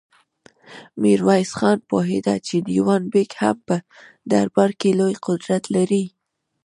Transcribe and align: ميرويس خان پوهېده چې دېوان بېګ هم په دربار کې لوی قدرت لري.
ميرويس 1.01 1.51
خان 1.57 1.77
پوهېده 1.89 2.35
چې 2.47 2.55
دېوان 2.69 3.03
بېګ 3.11 3.29
هم 3.41 3.57
په 3.67 3.75
دربار 4.31 4.71
کې 4.79 4.89
لوی 4.99 5.15
قدرت 5.25 5.63
لري. 5.75 6.03